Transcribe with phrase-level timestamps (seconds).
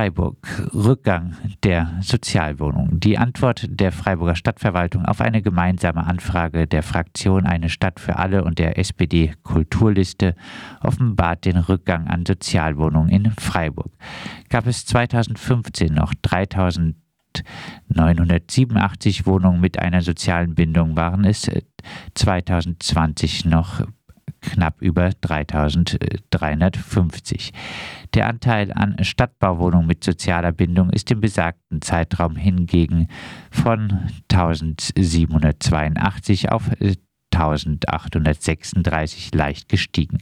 [0.00, 0.38] Freiburg.
[0.72, 3.00] Rückgang der Sozialwohnung.
[3.00, 8.42] Die Antwort der Freiburger Stadtverwaltung auf eine gemeinsame Anfrage der Fraktion Eine Stadt für alle
[8.42, 10.36] und der SPD Kulturliste
[10.80, 13.92] offenbart den Rückgang an Sozialwohnungen in Freiburg.
[14.48, 16.96] Gab es 2015 noch 3000
[17.88, 21.48] 987 Wohnungen mit einer sozialen Bindung waren es
[22.14, 23.82] 2020 noch
[24.40, 27.52] knapp über 3350.
[28.14, 33.08] Der Anteil an Stadtbauwohnungen mit sozialer Bindung ist im besagten Zeitraum hingegen
[33.50, 36.70] von 1782 auf
[37.32, 40.18] 1836 leicht gestiegen.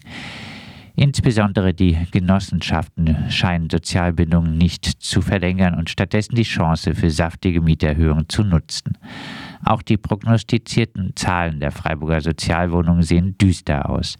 [0.94, 8.28] Insbesondere die Genossenschaften scheinen Sozialbindungen nicht zu verlängern und stattdessen die Chance für saftige Mieterhöhungen
[8.28, 8.98] zu nutzen.
[9.64, 14.16] Auch die prognostizierten Zahlen der Freiburger Sozialwohnungen sehen düster aus.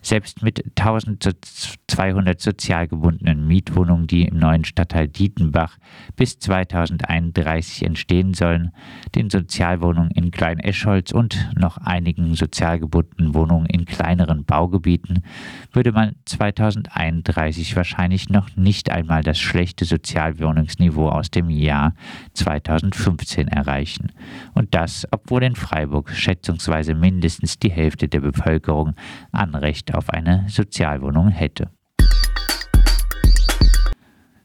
[0.00, 5.76] Selbst mit 1200 sozial gebundenen Mietwohnungen, die im neuen Stadtteil Dietenbach
[6.16, 8.72] bis 2031 entstehen sollen,
[9.14, 15.22] den Sozialwohnungen in Klein-Eschholz und noch einigen sozial gebundenen Wohnungen in kleineren Baugebieten,
[15.72, 21.94] würde man 2031 wahrscheinlich noch nicht einmal das schlechte Sozialwohnungsniveau aus dem Jahr
[22.34, 24.12] 2015 erreichen.
[24.54, 28.94] Und das, obwohl in Freiburg schätzungsweise mindestens die Hälfte der Bevölkerung
[29.32, 31.70] Anrecht Recht auf eine Sozialwohnung hätte.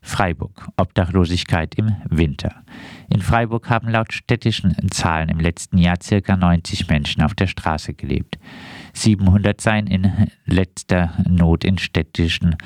[0.02, 0.68] Freiburg.
[0.76, 2.64] Obdachlosigkeit im Winter.
[3.10, 6.36] In Freiburg haben laut städtischen Zahlen im letzten Jahr ca.
[6.36, 8.40] 90 Menschen auf der Straße gelebt.
[8.94, 12.58] 700 seien in letzter Not in städtischen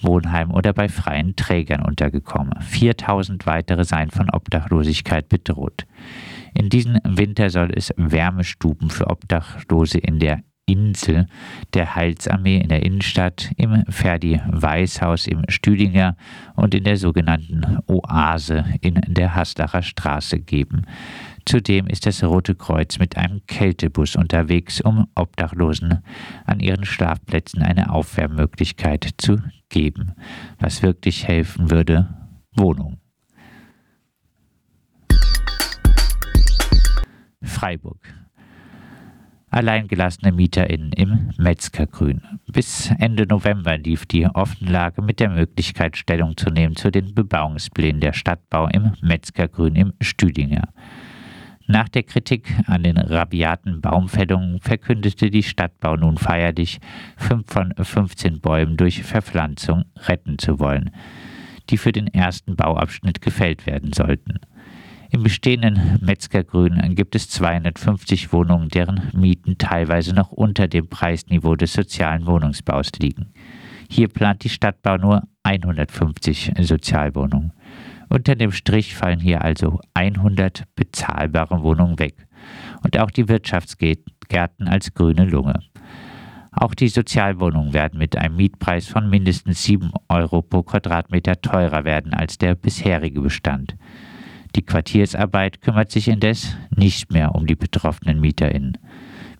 [0.00, 2.60] Wohnheimen oder bei freien Trägern untergekommen.
[2.60, 5.86] 4000 weitere seien von Obdachlosigkeit bedroht.
[6.54, 11.26] In diesem Winter soll es Wärmestuben für Obdachlose in der Insel
[11.74, 16.16] der Heilsarmee in der Innenstadt, im Ferdi-Weiß-Haus im Stüdinger
[16.54, 20.86] und in der sogenannten Oase in der Haslacher Straße geben.
[21.44, 26.04] Zudem ist das Rote Kreuz mit einem Kältebus unterwegs, um Obdachlosen
[26.44, 29.38] an ihren Schlafplätzen eine Aufwärmmöglichkeit zu
[29.68, 30.12] geben.
[30.58, 32.08] Was wirklich helfen würde,
[32.54, 32.98] Wohnung.
[37.60, 37.98] Freiburg
[39.50, 42.22] alleingelassene MieterInnen im Metzgergrün.
[42.46, 48.00] Bis Ende November lief die Offenlage mit der Möglichkeit, Stellung zu nehmen zu den Bebauungsplänen
[48.00, 50.68] der Stadtbau im Metzgergrün im Stüdinger.
[51.66, 56.78] Nach der Kritik an den rabiaten Baumfällungen verkündete die Stadtbau nun feierlich,
[57.18, 60.92] fünf von 15 Bäumen durch Verpflanzung retten zu wollen,
[61.68, 64.38] die für den ersten Bauabschnitt gefällt werden sollten.
[65.12, 71.72] Im bestehenden Metzgergrün gibt es 250 Wohnungen, deren Mieten teilweise noch unter dem Preisniveau des
[71.72, 73.32] sozialen Wohnungsbaus liegen.
[73.90, 77.52] Hier plant die Stadtbau nur 150 Sozialwohnungen.
[78.08, 82.28] Unter dem Strich fallen hier also 100 bezahlbare Wohnungen weg.
[82.84, 85.58] Und auch die Wirtschaftsgärten als grüne Lunge.
[86.52, 92.14] Auch die Sozialwohnungen werden mit einem Mietpreis von mindestens 7 Euro pro Quadratmeter teurer werden
[92.14, 93.76] als der bisherige Bestand.
[94.56, 98.78] Die Quartiersarbeit kümmert sich indes nicht mehr um die betroffenen MieterInnen.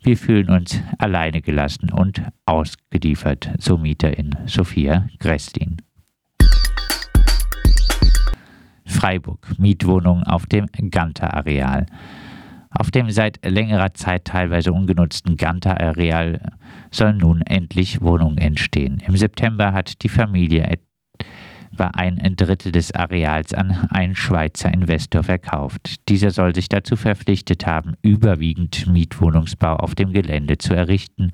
[0.02, 5.82] Wir fühlen uns alleine gelassen und ausgeliefert, so Mieterin Sophia Gresslin.
[8.86, 11.86] Freiburg, Mietwohnung auf dem Ganter-Areal.
[12.70, 16.52] Auf dem seit längerer Zeit teilweise ungenutzten Ganter-Areal
[16.90, 19.02] sollen nun endlich Wohnungen entstehen.
[19.06, 20.64] Im September hat die Familie
[21.72, 26.08] etwa ein Drittel des Areals an einen Schweizer Investor verkauft.
[26.08, 31.32] Dieser soll sich dazu verpflichtet haben, überwiegend Mietwohnungsbau auf dem Gelände zu errichten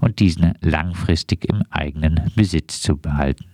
[0.00, 3.46] und diesen langfristig im eigenen Besitz zu behalten.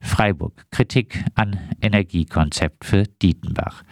[0.00, 0.66] Freiburg.
[0.70, 3.82] Kritik an Energiekonzept für Dietenbach.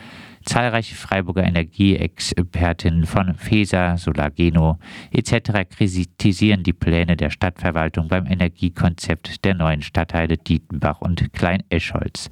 [0.44, 4.78] Zahlreiche Freiburger Energieexpertinnen von FESA, Solargeno
[5.10, 5.68] etc.
[5.68, 12.30] kritisieren die Pläne der Stadtverwaltung beim Energiekonzept der neuen Stadtteile Dietenbach und Klein-Eschholz.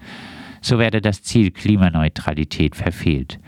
[0.61, 3.38] So werde das Ziel Klimaneutralität verfehlt.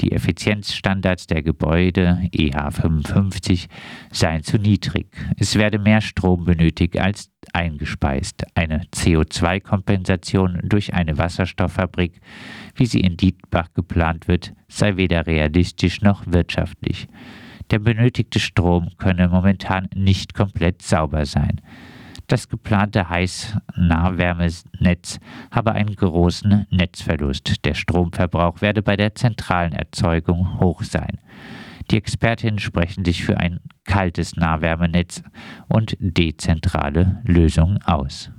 [0.00, 3.68] Die Effizienzstandards der Gebäude EH55
[4.10, 5.06] seien zu niedrig.
[5.38, 8.44] Es werde mehr Strom benötigt als eingespeist.
[8.54, 12.20] Eine CO2-Kompensation durch eine Wasserstofffabrik,
[12.74, 17.08] wie sie in Dietbach geplant wird, sei weder realistisch noch wirtschaftlich.
[17.70, 21.60] Der benötigte Strom könne momentan nicht komplett sauber sein.
[22.34, 25.20] Das geplante Heißnahwärmenetz
[25.52, 27.64] habe einen großen Netzverlust.
[27.64, 31.20] Der Stromverbrauch werde bei der zentralen Erzeugung hoch sein.
[31.92, 35.22] Die Expertinnen sprechen sich für ein kaltes Nahwärmenetz
[35.68, 38.32] und dezentrale Lösungen aus.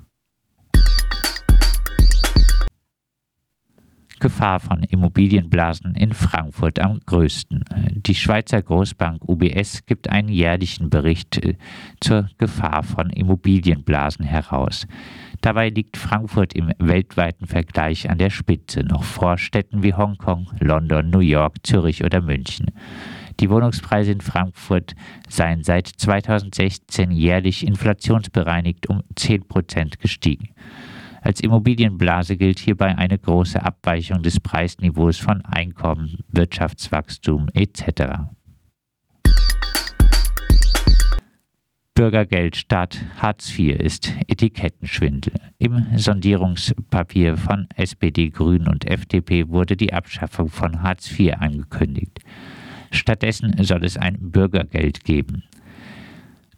[4.20, 7.64] Gefahr von Immobilienblasen in Frankfurt am größten.
[7.96, 11.56] Die Schweizer Großbank UBS gibt einen jährlichen Bericht äh,
[12.00, 14.88] zur Gefahr von Immobilienblasen heraus.
[15.42, 21.10] Dabei liegt Frankfurt im weltweiten Vergleich an der Spitze, noch vor Städten wie Hongkong, London,
[21.10, 22.72] New York, Zürich oder München.
[23.40, 24.96] Die Wohnungspreise in Frankfurt
[25.28, 30.50] seien seit 2016 jährlich inflationsbereinigt um 10% gestiegen.
[31.26, 38.30] Als Immobilienblase gilt hierbei eine große Abweichung des Preisniveaus von Einkommen, Wirtschaftswachstum etc.
[41.96, 45.34] Bürgergeld statt Hartz IV ist Etikettenschwindel.
[45.58, 52.20] Im Sondierungspapier von SPD, Grünen und FDP wurde die Abschaffung von Hartz IV angekündigt.
[52.92, 55.42] Stattdessen soll es ein Bürgergeld geben.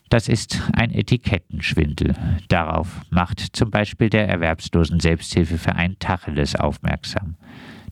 [0.09, 2.13] Das ist ein Etikettenschwindel.
[2.48, 7.36] Darauf macht zum Beispiel der Erwerbslosen Selbsthilfeverein Tacheles aufmerksam.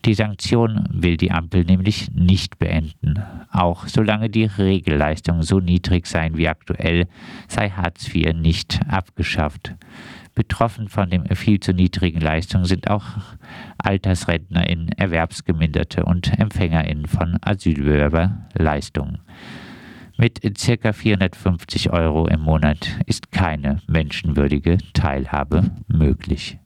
[0.05, 3.23] Die Sanktion will die Ampel nämlich nicht beenden.
[3.51, 7.07] Auch solange die Regelleistungen so niedrig seien wie aktuell,
[7.47, 9.73] sei Hartz IV nicht abgeschafft.
[10.35, 13.03] Betroffen von den viel zu niedrigen Leistungen sind auch
[13.79, 19.19] AltersrentnerInnen, Erwerbsgeminderte und EmpfängerInnen von Asylbewerberleistungen.
[20.17, 20.93] Mit ca.
[20.93, 26.57] 450 Euro im Monat ist keine menschenwürdige Teilhabe möglich.